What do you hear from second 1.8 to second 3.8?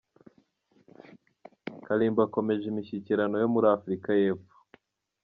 Kalimba akomeje imishyikirano yo muri